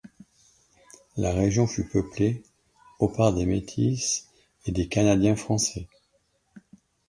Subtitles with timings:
[1.15, 2.41] La région fut peuplée
[2.97, 4.27] au par des Métis
[4.65, 5.85] et des Canadiens-français.